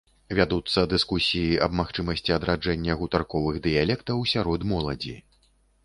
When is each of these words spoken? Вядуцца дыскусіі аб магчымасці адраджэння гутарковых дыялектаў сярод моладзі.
Вядуцца 0.37 0.79
дыскусіі 0.93 1.59
аб 1.67 1.77
магчымасці 1.83 2.35
адраджэння 2.39 2.99
гутарковых 3.05 3.63
дыялектаў 3.69 4.29
сярод 4.37 4.61
моладзі. 4.77 5.15